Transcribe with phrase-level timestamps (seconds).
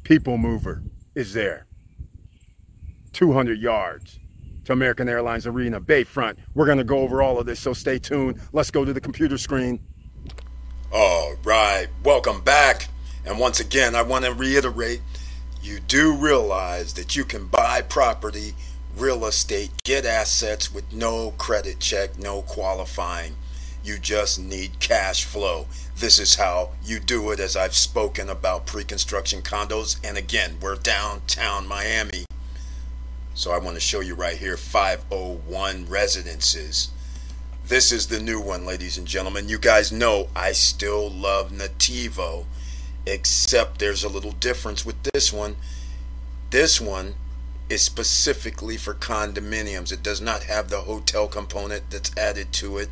[0.03, 0.83] People Mover
[1.14, 1.67] is there.
[3.12, 4.19] 200 yards
[4.64, 6.37] to American Airlines Arena, Bayfront.
[6.55, 8.41] We're going to go over all of this, so stay tuned.
[8.53, 9.81] Let's go to the computer screen.
[10.93, 12.89] All right, welcome back.
[13.25, 15.01] And once again, I want to reiterate
[15.61, 18.55] you do realize that you can buy property,
[18.97, 23.35] real estate, get assets with no credit check, no qualifying.
[23.83, 25.67] You just need cash flow.
[25.97, 29.99] This is how you do it, as I've spoken about pre construction condos.
[30.05, 32.27] And again, we're downtown Miami.
[33.35, 36.91] So I want to show you right here 501 residences.
[37.69, 39.49] This is the new one, ladies and gentlemen.
[39.49, 42.44] You guys know I still love Natiivo,
[43.04, 45.56] except there's a little difference with this one.
[46.50, 47.16] This one
[47.69, 49.93] is specifically for condominiums.
[49.93, 52.88] It does not have the hotel component that's added to it.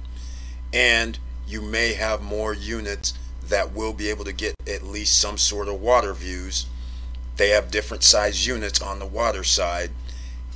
[0.73, 3.15] And you may have more units
[3.47, 6.67] that will be able to get at least some sort of water views.
[7.37, 9.93] They have different size units on the water side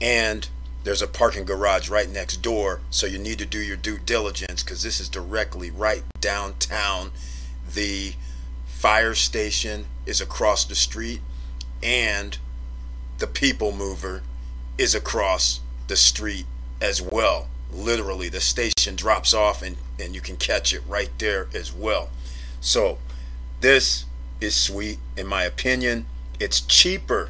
[0.00, 0.48] and
[0.88, 4.62] there's a parking garage right next door so you need to do your due diligence
[4.62, 7.10] because this is directly right downtown.
[7.75, 8.15] The
[8.65, 11.21] fire station is across the street
[11.82, 12.38] and
[13.19, 14.22] the people mover
[14.78, 16.47] is across the street
[16.81, 17.49] as well.
[17.70, 22.09] Literally the station drops off and, and you can catch it right there as well.
[22.62, 22.97] So
[23.60, 24.06] this
[24.41, 26.06] is sweet in my opinion.
[26.41, 27.28] It's cheaper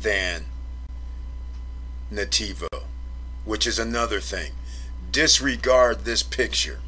[0.00, 0.44] than
[2.12, 2.68] Natiivo,
[3.44, 4.52] which is another thing.
[5.10, 6.80] Disregard this picture.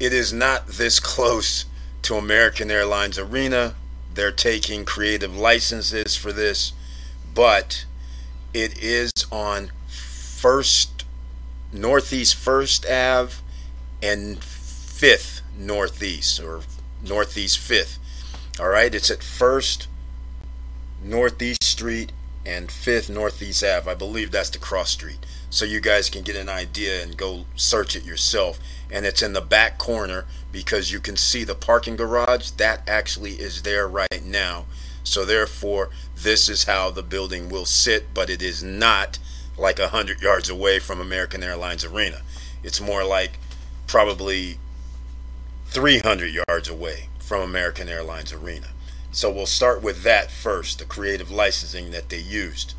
[0.00, 1.64] It is not this close
[2.02, 3.74] to American Airlines Arena.
[4.12, 6.72] They're taking creative licenses for this,
[7.34, 7.84] but
[8.52, 11.04] it is on First
[11.72, 13.34] Northeast First Ave
[14.02, 16.60] and Fifth Northeast or
[17.02, 17.98] Northeast Fifth.
[18.60, 19.88] All right, it's at First
[21.02, 22.12] Northeast Street
[22.46, 23.90] and 5th Northeast Ave.
[23.90, 25.18] I believe that's the cross street.
[25.50, 28.58] So you guys can get an idea and go search it yourself.
[28.90, 32.50] And it's in the back corner because you can see the parking garage.
[32.50, 34.66] That actually is there right now.
[35.04, 39.18] So therefore, this is how the building will sit, but it is not
[39.56, 42.22] like 100 yards away from American Airlines Arena.
[42.62, 43.38] It's more like
[43.86, 44.58] probably
[45.66, 48.68] 300 yards away from American Airlines Arena.
[49.14, 52.74] So we'll start with that first, the creative licensing that they used.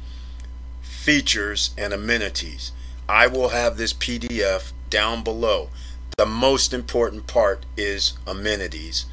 [0.81, 2.73] Features and amenities.
[3.07, 5.69] I will have this PDF down below.
[6.17, 9.05] The most important part is amenities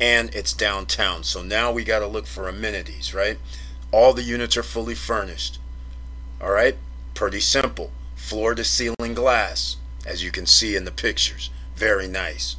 [0.00, 1.22] and it's downtown.
[1.22, 3.38] So now we got to look for amenities, right?
[3.92, 5.60] All the units are fully furnished.
[6.40, 6.76] All right?
[7.14, 7.92] Pretty simple.
[8.16, 11.50] Floor to ceiling glass, as you can see in the pictures.
[11.76, 12.56] Very nice.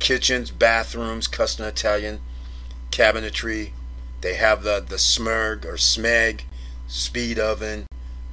[0.00, 2.18] Kitchens, bathrooms, custom Italian
[2.94, 3.70] cabinetry.
[4.20, 6.42] They have the, the Smurg or Smeg
[6.86, 7.86] speed oven,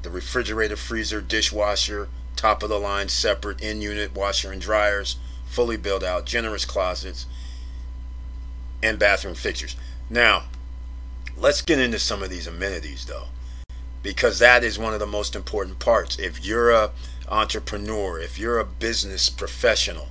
[0.03, 5.77] the refrigerator, freezer, dishwasher, top of the line, separate in unit washer and dryers, fully
[5.77, 7.25] built out, generous closets,
[8.83, 9.75] and bathroom fixtures.
[10.09, 10.43] Now,
[11.37, 13.27] let's get into some of these amenities though,
[14.03, 16.19] because that is one of the most important parts.
[16.19, 16.91] If you're a
[17.27, 20.09] entrepreneur, if you're a business professional,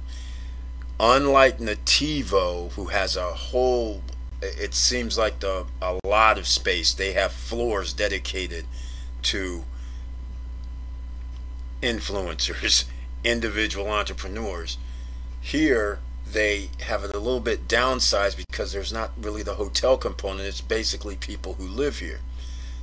[0.99, 4.03] unlike Natiivo, who has a whole,
[4.43, 6.93] it seems like the a lot of space.
[6.95, 8.67] They have floors dedicated
[9.23, 9.65] to
[11.83, 12.85] influencers,
[13.25, 14.79] individual entrepreneurs.
[15.41, 20.49] Here, they have it a little bit downsized because there's not really the hotel component.
[20.49, 22.21] It's basically people who live here.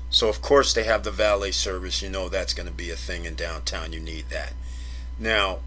[0.09, 2.01] So, of course, they have the valet service.
[2.01, 3.93] You know that's going to be a thing in downtown.
[3.93, 4.53] You need that.
[5.19, 5.59] Now,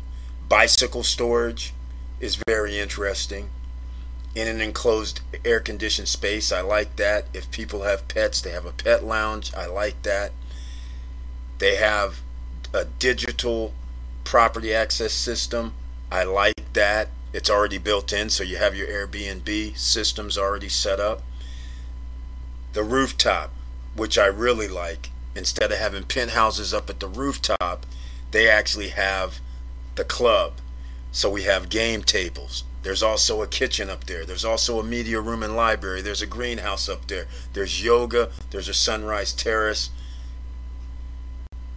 [0.49, 1.73] bicycle storage
[2.21, 3.51] is very interesting.
[4.35, 7.27] In an enclosed air conditioned space, I like that.
[7.35, 9.53] If people have pets, they have a pet lounge.
[9.55, 10.32] I like that.
[11.59, 12.21] They have
[12.73, 13.75] a digital
[14.23, 15.75] property access system.
[16.12, 17.09] I like that.
[17.32, 21.23] It's already built in, so you have your Airbnb systems already set up.
[22.73, 23.53] The rooftop,
[23.97, 27.85] which I really like, instead of having penthouses up at the rooftop,
[28.31, 29.41] they actually have
[29.97, 30.55] the club.
[31.11, 32.62] So we have game tables.
[32.82, 34.25] There's also a kitchen up there.
[34.25, 36.00] There's also a media room and library.
[36.00, 37.27] There's a greenhouse up there.
[37.53, 38.31] There's yoga.
[38.50, 39.91] There's a sunrise terrace.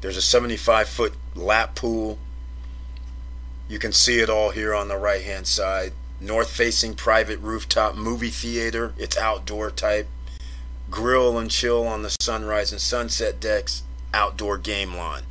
[0.02, 2.20] There's a 75 foot lap pool.
[3.68, 5.94] You can see it all here on the right hand side.
[6.22, 8.94] North facing private rooftop movie theater.
[8.98, 10.08] It's outdoor type.
[10.90, 13.84] Grill and chill on the sunrise and sunset decks.
[14.14, 15.24] Outdoor game lawn.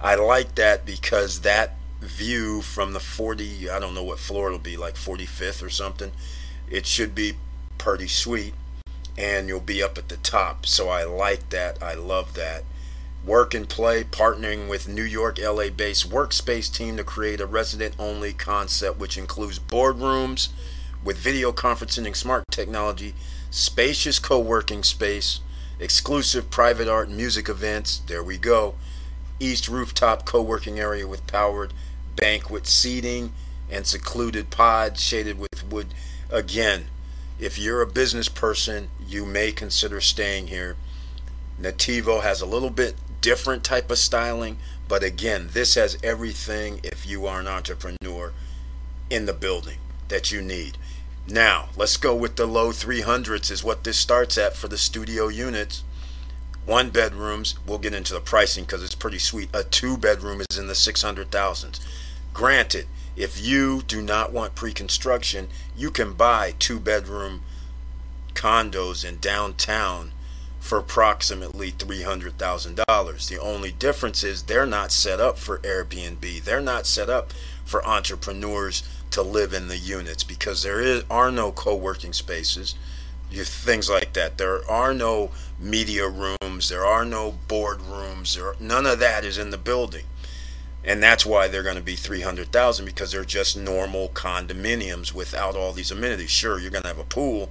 [0.00, 4.58] I like that because that view from the 40, I don't know what floor it'll
[4.58, 6.12] be, like 45th or something,
[6.70, 7.34] it should be
[7.78, 8.54] pretty sweet.
[9.16, 10.66] And you'll be up at the top.
[10.66, 11.80] So I like that.
[11.80, 12.64] I love that
[13.24, 17.94] work and play, partnering with New York, LA based workspace team to create a resident
[17.98, 20.48] only concept which includes boardrooms
[21.02, 23.14] with video conferencing and smart technology,
[23.50, 25.40] spacious co working space,
[25.78, 27.98] exclusive private art and music events.
[28.06, 28.74] There we go.
[29.40, 31.72] East rooftop co working area with powered
[32.16, 33.32] banquet seating
[33.70, 35.94] and secluded pods shaded with wood.
[36.30, 36.86] Again,
[37.38, 40.76] if you're a business person, you may consider staying here.
[41.60, 44.58] Natiivo has a little bit different type of styling.
[44.86, 48.32] But again, this has everything if you are an entrepreneur
[49.08, 49.78] in the building
[50.08, 50.76] that you need.
[51.26, 55.28] Now, let's go with the low 300s is what this starts at for the studio
[55.28, 55.82] units.
[56.66, 59.48] One bedrooms, we'll get into the pricing because it's pretty sweet.
[59.54, 61.80] A two bedroom is in the 600,000s.
[62.34, 67.42] Granted, if you do not want pre-construction, you can buy two bedroom
[68.34, 70.10] condos in downtown
[70.58, 73.28] for approximately $300,000.
[73.28, 76.42] The only difference is they're not set up for Airbnb.
[76.42, 77.32] They're not set up
[77.64, 78.82] for entrepreneurs
[79.12, 82.74] to live in the units because there is, are no co-working spaces,
[83.30, 84.38] you, things like that.
[84.38, 85.30] There are no
[85.60, 86.68] media rooms.
[86.68, 88.34] There are no board rooms.
[88.34, 90.06] There none of that is in the building.
[90.84, 95.72] And that's why they're going to be 300,000 because they're just normal condominiums without all
[95.72, 96.30] these amenities.
[96.30, 97.48] Sure, you're going to have a pool,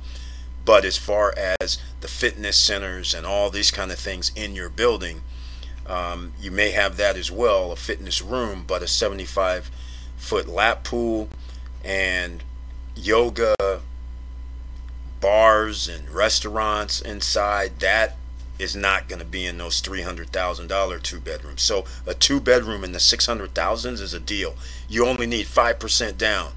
[0.65, 4.69] but as far as the fitness centers and all these kind of things in your
[4.69, 5.23] building,
[5.87, 9.71] um, you may have that as well, a fitness room, but a 75
[10.15, 11.27] foot lap pool
[11.83, 12.43] and
[12.95, 13.55] yoga
[15.19, 18.15] bars and restaurants inside that
[18.59, 21.61] is not going to be in those $300,000 two bedrooms.
[21.61, 24.55] So a two bedroom in the 600,000s is a deal.
[24.87, 26.53] You only need 5% down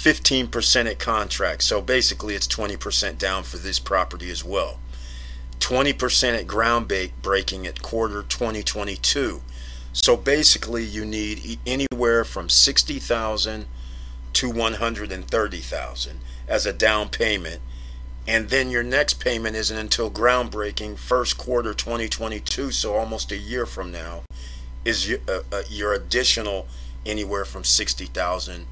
[0.00, 1.62] 15% at contract.
[1.62, 4.78] So basically, it's 20% down for this property as well.
[5.58, 6.90] 20% at ground
[7.20, 9.42] breaking at quarter 2022.
[9.92, 13.66] So basically, you need anywhere from 60,000
[14.32, 17.60] to 130,000 as a down payment.
[18.26, 23.66] And then your next payment isn't until groundbreaking first quarter 2022, so almost a year
[23.66, 24.22] from now,
[24.84, 26.68] is your, uh, uh, your additional
[27.04, 28.66] anywhere from 60,000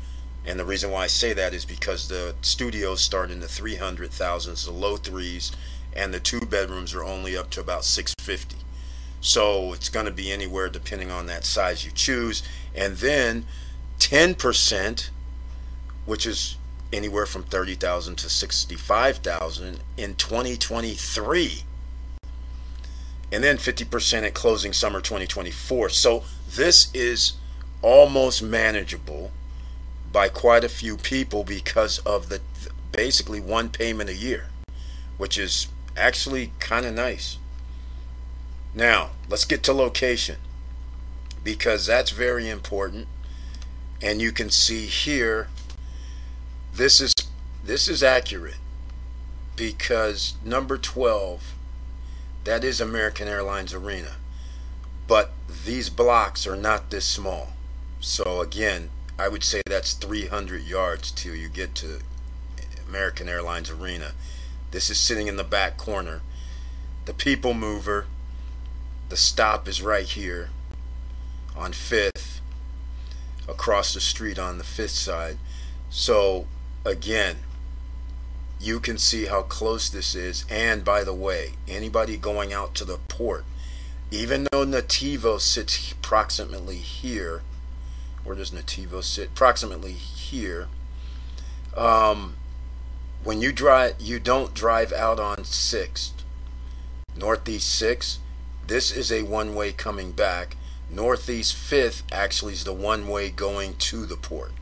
[0.49, 4.65] and the reason why I say that is because the studios start in the 300,000s,
[4.65, 5.53] the low threes,
[5.95, 8.57] and the two bedrooms are only up to about 650.
[9.21, 12.43] So it's going to be anywhere depending on that size you choose.
[12.75, 13.45] And then
[13.99, 15.11] 10%,
[16.07, 16.57] which is
[16.93, 21.63] anywhere from 30,000 to 65,000 in 2023.
[23.31, 25.91] And then 50% at closing summer 2024.
[25.91, 27.35] So this is
[27.83, 29.31] almost manageable
[30.11, 32.41] by quite a few people because of the
[32.93, 34.47] basically one payment a year,
[35.19, 37.39] which is actually kind of nice.
[38.75, 40.37] Now, let's get to location
[41.45, 43.09] because that's very important.
[44.01, 45.49] And you can see here
[46.79, 47.13] this is
[47.65, 48.57] this is accurate
[49.57, 51.55] because number 12
[52.45, 54.13] that is American Airlines Arena.
[55.09, 55.33] But
[55.67, 57.53] these blocks are not this small.
[57.99, 61.99] So again, I would say that's 300 yards till you get to
[62.89, 64.13] American Airlines Arena.
[64.71, 66.23] This is sitting in the back corner.
[67.07, 68.07] The people mover,
[69.09, 70.51] the stop is right here
[71.57, 72.39] on 5th,
[73.49, 75.39] across the street on the 5th side.
[75.91, 76.47] So,
[76.85, 77.37] again,
[78.61, 80.45] you can see how close this is.
[80.51, 83.45] And by the way, anybody going out to the port,
[84.11, 87.43] even though Natiivo sits approximately here,
[88.25, 89.29] where does Natiivo sit?
[89.29, 90.69] Approximately here.
[91.77, 92.37] Um,
[93.25, 96.13] when you drive, you don't drive out on 6th,
[97.17, 98.19] Northeast 6th.
[98.67, 100.57] This is a one-way coming back.
[100.91, 104.53] Northeast 5th actually is the one-way going to the port.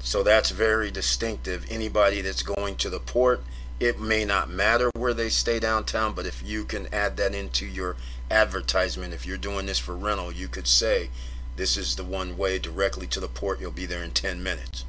[0.00, 1.66] So that's very distinctive.
[1.70, 3.42] Anybody that's going to the port,
[3.80, 7.66] it may not matter where they stay downtown, but if you can add that into
[7.66, 7.96] your
[8.30, 11.10] advertisement, if you're doing this for rental, you could say,
[11.56, 13.60] this is the one way directly to the port.
[13.60, 14.84] You'll be there in 10 minutes.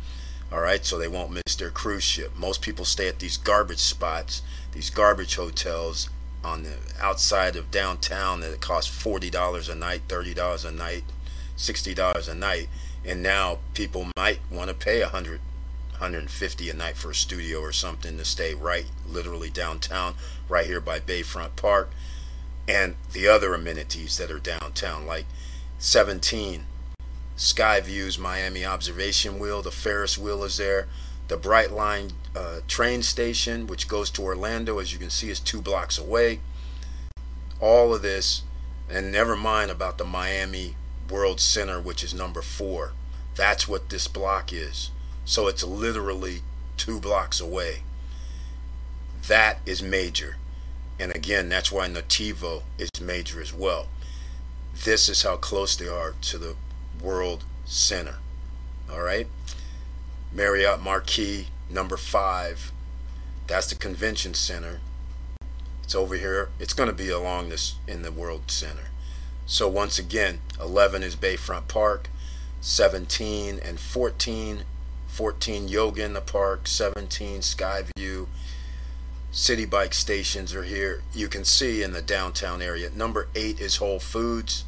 [0.52, 2.32] All right, so they won't miss their cruise ship.
[2.36, 6.10] Most people stay at these garbage spots, these garbage hotels
[6.44, 11.04] on the outside of downtown that cost $40 a night, $30 a night,
[11.60, 12.68] $60 a night
[13.06, 15.40] and now people might want to pay 100
[15.92, 20.16] 150 a night for a studio or something to stay right literally downtown
[20.48, 21.90] right here by bayfront park
[22.68, 25.26] and the other amenities that are downtown like
[25.78, 26.64] 17
[27.36, 30.88] sky views miami observation wheel the ferris wheel is there
[31.30, 35.62] the brightline uh, train station which goes to orlando as you can see is two
[35.62, 36.40] blocks away.
[37.62, 38.42] All of this
[38.90, 40.76] and never mind about the miami
[41.10, 42.94] World Center, which is number four.
[43.36, 44.92] That's what this block is.
[45.26, 46.42] So it's literally
[46.78, 47.84] two blocks away.
[49.28, 50.38] That is major.
[51.00, 53.88] And again, that's why Natiivo is major as well.
[54.84, 56.56] This is how close they are to the
[57.02, 58.16] World Center.
[58.92, 59.28] All right?
[60.34, 62.72] Marriott Marquis, number five.
[63.48, 64.80] That's the convention center.
[65.84, 66.50] It's over here.
[66.60, 68.89] It's going to be along this in the World Center.
[69.50, 72.12] So once again, 11 is Bayfront Park,
[72.62, 74.64] 17 and 14,
[75.08, 78.28] 14 Yoga in the Park, 17 Skyview.
[79.32, 81.02] City bike stations are here.
[81.16, 82.92] You can see in the downtown area.
[82.92, 84.66] Number 8 is Whole Foods.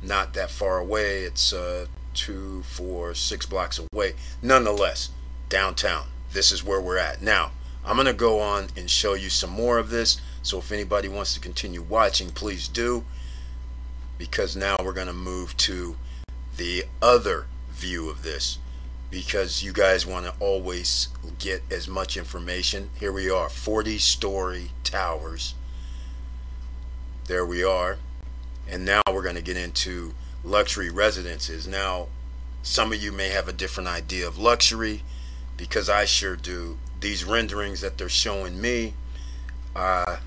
[0.00, 1.24] Not that far away.
[1.24, 4.14] It's uh, two, four, six blocks away.
[4.40, 5.10] Nonetheless,
[5.48, 6.06] downtown.
[6.32, 7.20] This is where we're at.
[7.20, 7.50] Now,
[7.84, 10.20] I'm going to go on and show you some more of this.
[10.42, 13.04] So if anybody wants to continue watching, please do.
[14.18, 15.96] Because now we're going to move to
[16.56, 18.58] the other view of this.
[19.10, 21.08] Because you guys want to always
[21.38, 22.90] get as much information.
[22.98, 25.54] Here we are 40 story towers.
[27.26, 27.98] There we are.
[28.68, 31.66] And now we're going to get into luxury residences.
[31.66, 32.08] Now,
[32.62, 35.02] some of you may have a different idea of luxury
[35.56, 36.78] because I sure do.
[37.00, 38.94] These renderings that they're showing me,
[39.74, 40.18] uh,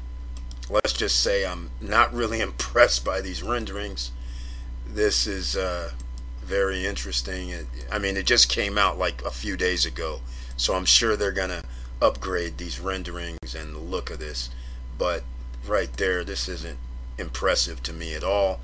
[0.69, 4.11] let's just say I'm not really impressed by these renderings.
[4.87, 5.91] This is uh,
[6.43, 7.53] very interesting.
[7.91, 10.21] I mean, it just came out like a few days ago,
[10.57, 11.63] so I'm sure they're gonna
[12.01, 14.49] upgrade these renderings and the look of this.
[14.97, 15.23] But
[15.65, 16.77] right there, this isn't
[17.17, 18.59] impressive to me at all.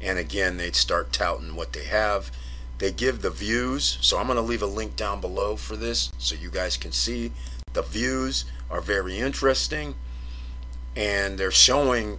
[0.00, 2.30] And again, they'd start touting what they have.
[2.78, 6.36] They give the views, so I'm to leave a link down below for this so
[6.36, 7.32] you guys can see.
[7.72, 9.96] The views are very interesting
[10.98, 12.18] and they're showing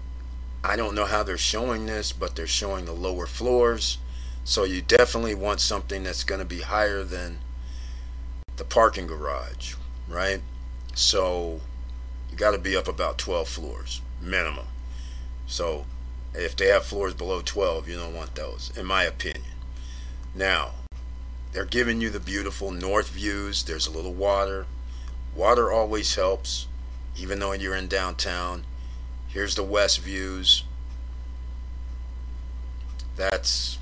[0.63, 3.99] I don't know how they're showing this but they're showing the lower floors.
[4.45, 7.39] So you definitely want something that's going to be higher than
[8.55, 9.75] the parking garage
[10.07, 10.41] right?
[10.95, 11.59] So
[12.31, 14.67] you got to be up about 12 floors minimum.
[15.45, 15.85] So
[16.33, 19.43] if they have floors below 12 you don't want those in my opinion.
[20.33, 20.71] Now
[21.51, 23.63] they're giving you the beautiful north views.
[23.63, 24.67] There's a little water.
[25.35, 26.67] Water always helps
[27.17, 28.63] even though you're in downtown
[29.29, 30.63] Here's the west views.
[33.15, 33.77] That's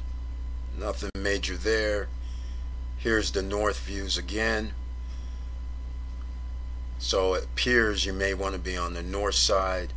[0.77, 2.10] nothing major there.
[2.98, 4.74] Here's the north views again.
[7.00, 9.93] So it appears you may want to be on the north side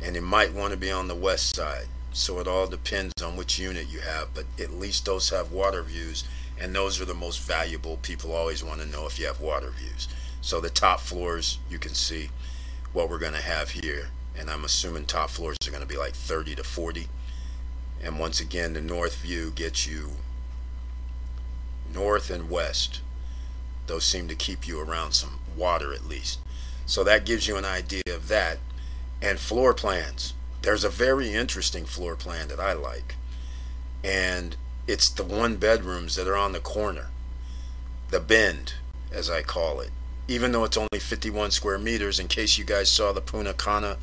[0.00, 1.88] and you might want to be on the west side.
[2.14, 5.82] So it all depends on which unit you have, but at least those have water
[5.82, 6.24] views
[6.58, 7.98] and those are the most valuable.
[7.98, 10.08] People always want to know if you have water views.
[10.40, 12.30] So the top floors you can see
[12.92, 14.08] what we're going to have here.
[14.38, 17.08] And I'm assuming top floors are going to be like 30 to 40.
[18.02, 20.12] And once again, the north view gets you
[21.92, 23.00] north and west.
[23.86, 26.38] Those seem to keep you around some water at least.
[26.86, 28.58] So that gives you an idea of that.
[29.20, 30.34] And floor plans.
[30.62, 33.16] There's a very interesting floor plan that I like.
[34.04, 37.06] And it's the one bedrooms that are on the corner.
[38.10, 38.74] The bend,
[39.12, 39.90] as I call it.
[40.28, 43.96] Even though it's only 51 square meters, in case you guys saw the Punta Cana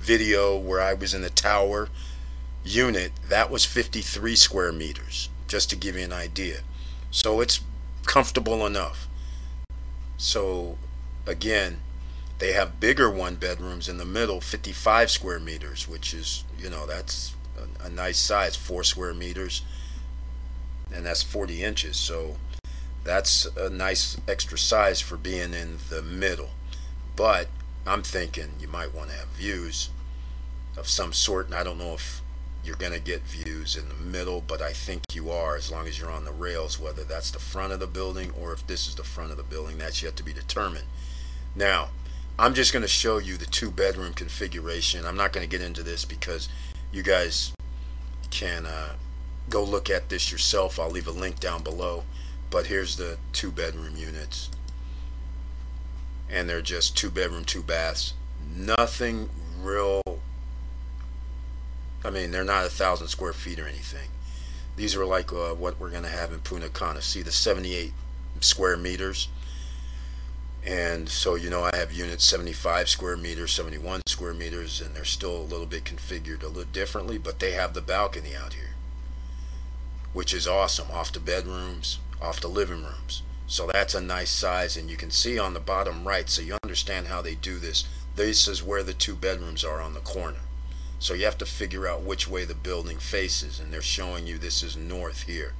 [0.00, 1.90] video where I was in the tower
[2.64, 6.60] unit, that was 53 square meters, just to give you an idea.
[7.10, 7.60] So it's
[8.06, 9.06] comfortable enough.
[10.16, 10.78] So
[11.26, 11.80] again,
[12.38, 16.86] they have bigger one bedrooms in the middle, 55 square meters, which is, you know,
[16.86, 19.62] that's a, a nice size, four square meters,
[20.92, 21.96] and that's 40 inches.
[21.96, 22.36] So
[23.06, 26.50] that's a nice extra size for being in the middle.
[27.14, 27.48] But
[27.86, 29.90] I'm thinking you might want to have views
[30.76, 32.20] of some sort, and I don't know if
[32.64, 35.86] you're going to get views in the middle, but I think you are as long
[35.86, 38.88] as you're on the rails, whether that's the front of the building or if this
[38.88, 40.86] is the front of the building, that's yet to be determined.
[41.54, 41.90] Now,
[42.38, 45.06] I'm just going to show you the two bedroom configuration.
[45.06, 46.48] I'm not going to get into this because
[46.92, 47.52] you guys
[48.30, 48.94] can uh,
[49.48, 50.78] go look at this yourself.
[50.78, 52.02] I'll leave a link down below.
[52.50, 54.50] But here's the two bedroom units.
[56.28, 58.14] And they're just two bedroom, two baths.
[58.54, 59.28] Nothing
[59.60, 60.02] real
[62.06, 64.10] I mean, they're not a thousand square feet or anything.
[64.76, 67.02] These are like uh, what we're going to have in Punta Cana.
[67.02, 67.92] See the 78
[68.40, 69.28] square meters?
[70.64, 75.04] And so, you know, I have units 75 square meters, 71 square meters, and they're
[75.04, 78.74] still a little bit configured a little differently, but they have the balcony out here,
[80.12, 83.22] which is awesome, off the bedrooms, off the living rooms.
[83.46, 86.58] So that's a nice size, and you can see on the bottom right, so you
[86.64, 87.84] understand how they do this.
[88.16, 90.40] This is where the two bedrooms are on the corner.
[90.98, 94.38] So you have to figure out which way the building faces, and they're showing you
[94.38, 95.52] this is north here.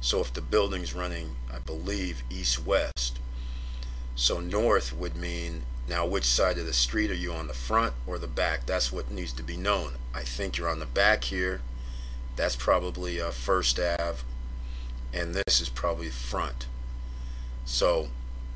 [0.00, 3.18] So if the building's running, I believe, east-west,
[4.14, 7.94] so north would mean now which side of the street are you on the front
[8.06, 8.66] or the back?
[8.66, 9.94] That's what needs to be known.
[10.14, 11.62] I think you're on the back here.
[12.36, 14.22] That's probably uh, First Ave,
[15.14, 16.66] and this is probably front.
[17.64, 18.08] So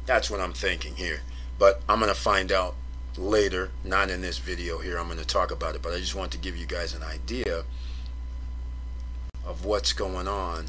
[0.07, 1.21] that's what I'm thinking here.
[1.59, 2.75] But I'm going to find out
[3.17, 4.99] later, not in this video here.
[4.99, 7.03] I'm going to talk about it, but I just want to give you guys an
[7.03, 7.65] idea
[9.45, 10.67] of what's going on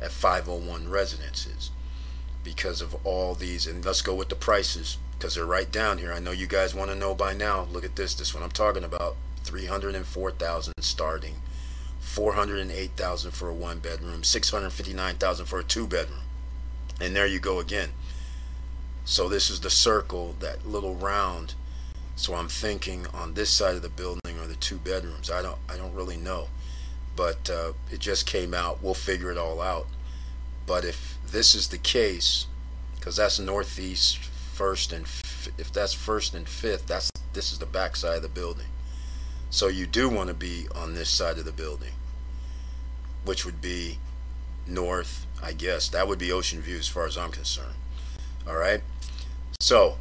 [0.00, 1.70] at 501 residences
[2.42, 3.66] because of all these.
[3.66, 6.12] And let's go with the prices because they're right down here.
[6.12, 7.66] I know you guys want to know by now.
[7.70, 8.14] Look at this.
[8.14, 9.16] This one I'm talking about.
[9.44, 11.34] 304,000 starting,
[12.04, 16.20] 408,000 for a one bedroom, 659,000 for a two bedroom.
[17.00, 17.90] And there you go again.
[19.04, 21.54] So this is the circle, that little round
[22.16, 25.30] so I'm thinking on this side of the building are the two bedrooms.
[25.30, 26.48] I don't I don't really know,
[27.16, 28.82] but uh, it just came out.
[28.82, 29.86] We'll figure it all out.
[30.66, 32.46] But if this is the case,
[32.94, 35.06] because that's northeast first and
[35.58, 38.66] if that's first and fifth, that's this is the back side of the building.
[39.54, 41.92] So you do want to be on this side of the building,
[43.24, 44.00] which would be
[44.66, 45.88] north, I guess.
[45.90, 47.76] That would be Ocean View as far as I'm concerned.
[48.48, 48.80] All right.
[49.60, 49.98] So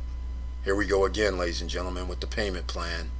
[0.65, 3.11] here we go again, ladies and gentlemen, with the payment plan.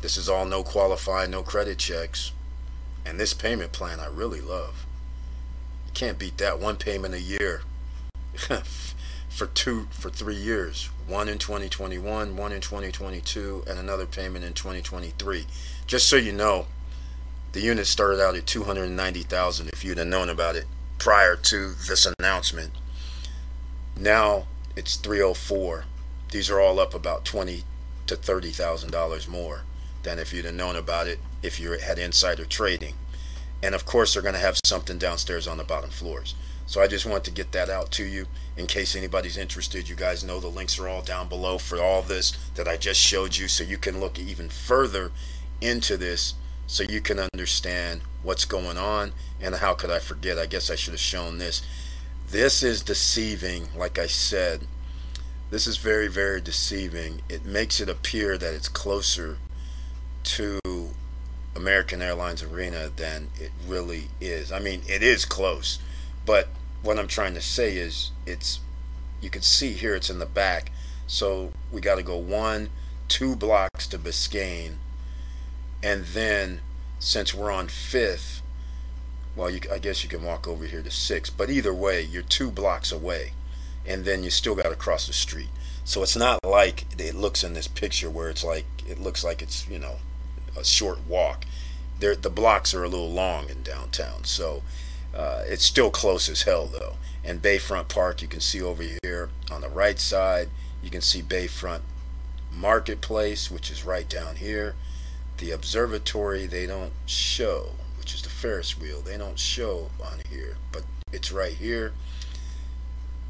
[0.00, 2.32] This is all no qualify, no credit checks.
[3.04, 4.86] And this payment plan I really love.
[5.86, 6.58] You can't beat that.
[6.58, 7.60] One payment a year
[9.34, 10.88] for two for three years.
[11.06, 15.46] One in 2021, one in 2022, and another payment in 2023.
[15.86, 16.66] Just so you know,
[17.52, 20.64] the unit started out at 290,000 if you'd have known about it
[20.98, 22.72] prior to this announcement.
[23.96, 25.84] Now it's 304
[26.34, 27.62] these are all up about twenty
[28.08, 29.62] to thirty thousand dollars more
[30.02, 32.94] than if you'd have known about it if you had insider trading.
[33.62, 36.34] And of course, they're going to have something downstairs on the bottom floors.
[36.66, 39.88] So I just want to get that out to you in case anybody's interested.
[39.88, 43.00] You guys know the links are all down below for all this that I just
[43.00, 45.12] showed you so you can look even further
[45.60, 46.34] into this
[46.66, 50.38] so you can understand what's going on and how could I forget?
[50.38, 51.62] I guess I should have shown this.
[52.30, 54.66] This is deceiving, like I said,
[55.50, 57.20] this is very, very deceiving.
[57.28, 59.38] It makes it appear that it's closer
[60.24, 60.58] to
[61.54, 64.50] American Airlines Arena than it really is.
[64.50, 65.78] I mean, it is close,
[66.26, 66.48] but
[66.82, 68.60] what I'm trying to say is it's
[69.20, 70.70] you can see here it's in the back.
[71.06, 72.70] So we got to go one,
[73.08, 74.74] two blocks to Biscayne,
[75.82, 76.60] and then
[76.98, 78.42] since we're on Fifth,
[79.36, 81.30] well, you, I guess you can walk over here to Six.
[81.30, 83.32] But either way, you're two blocks away
[83.86, 85.48] and then you still got to cross the street.
[85.84, 89.42] So it's not like it looks in this picture where it's like it looks like
[89.42, 89.96] it's you know
[90.56, 91.44] a short walk.
[92.00, 94.62] There, the blocks are a little long in downtown, so
[95.14, 96.96] uh, it's still close as hell though.
[97.24, 100.48] And Bayfront Park, you can see over here on the right side,
[100.82, 101.80] you can see Bayfront
[102.52, 104.74] Marketplace, which is right down here.
[105.38, 110.56] The observatory they don't show, which is the Ferris wheel, they don't show on here,
[110.70, 111.92] but it's right here.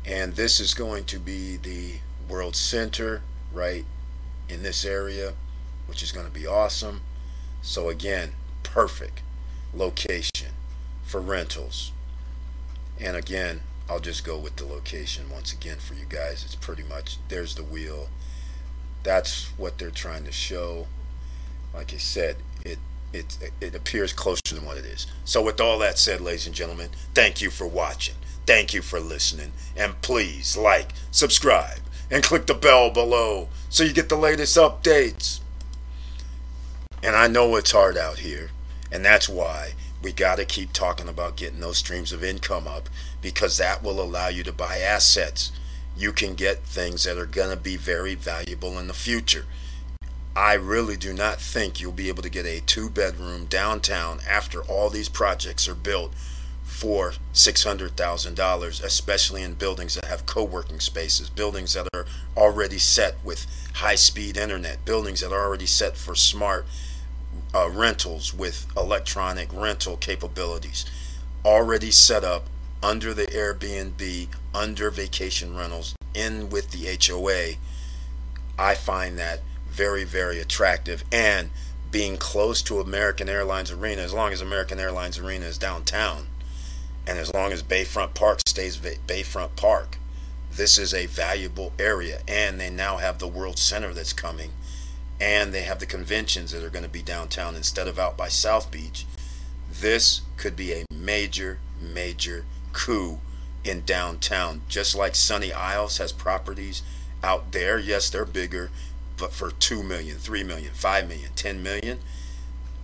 [0.04, 3.84] And this is going to be the World Center right
[4.48, 5.34] in this area,
[5.86, 7.02] which is going to be awesome.
[7.62, 9.22] So again, perfect
[9.72, 10.50] location
[11.14, 11.92] for rentals.
[13.00, 16.42] And again, I'll just go with the location once again for you guys.
[16.44, 18.08] It's pretty much there's the wheel.
[19.04, 20.88] That's what they're trying to show.
[21.72, 22.80] Like I said, it
[23.12, 25.06] it it appears closer than what it is.
[25.24, 28.16] So with all that said, ladies and gentlemen, thank you for watching.
[28.44, 29.52] Thank you for listening.
[29.76, 31.78] And please like, subscribe,
[32.10, 35.38] and click the bell below so you get the latest updates.
[37.04, 38.50] And I know it's hard out here,
[38.90, 42.90] and that's why we got to keep talking about getting those streams of income up
[43.22, 45.50] because that will allow you to buy assets.
[45.96, 49.46] You can get things that are going to be very valuable in the future.
[50.36, 54.62] I really do not think you'll be able to get a two bedroom downtown after
[54.62, 56.12] all these projects are built
[56.64, 62.04] for $600,000, especially in buildings that have co working spaces, buildings that are
[62.36, 66.66] already set with high speed internet, buildings that are already set for smart
[67.54, 70.84] uh, rentals with electronic rental capabilities,
[71.44, 72.46] already set up
[72.82, 77.56] under the Airbnb, under vacation rentals, in with the HOA.
[78.58, 81.04] I find that very, very attractive.
[81.10, 81.50] And
[81.90, 86.26] being close to American Airlines Arena, as long as American Airlines Arena is downtown,
[87.06, 89.98] and as long as Bayfront Park stays Bayfront Park,
[90.50, 92.20] this is a valuable area.
[92.26, 94.52] And they now have the World Center that's coming.
[95.20, 98.28] And they have the conventions that are going to be downtown instead of out by
[98.28, 99.06] South Beach.
[99.70, 103.20] This could be a major, major coup
[103.62, 104.62] in downtown.
[104.68, 106.82] Just like Sunny Isles has properties
[107.22, 107.78] out there.
[107.78, 108.70] Yes, they're bigger,
[109.16, 112.00] but for 2 million, 3 million, 5 million, 10 million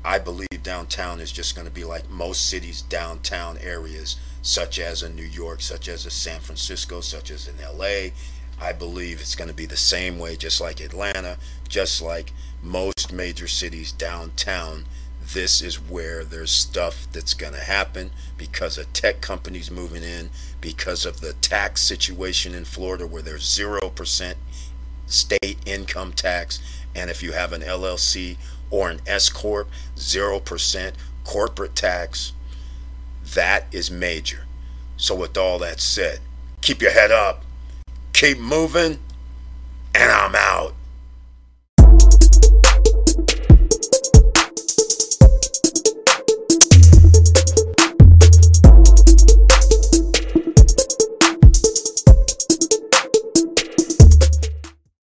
[0.04, 5.02] I believe downtown is just going to be like most cities' downtown areas, such as
[5.02, 8.10] in New York, such as in San Francisco, such as in LA.
[8.60, 13.12] I believe it's going to be the same way, just like Atlanta, just like most
[13.12, 14.84] major cities downtown.
[15.32, 20.30] This is where there's stuff that's going to happen because of tech companies moving in,
[20.60, 24.34] because of the tax situation in Florida where there's 0%
[25.06, 26.60] state income tax.
[26.94, 28.36] And if you have an LLC
[28.70, 30.92] or an S corp, 0%
[31.24, 32.32] corporate tax.
[33.34, 34.46] That is major.
[34.96, 36.20] So with all that said,
[36.60, 37.44] keep your head up,
[38.20, 38.98] keep moving,
[39.94, 40.74] and I'm out.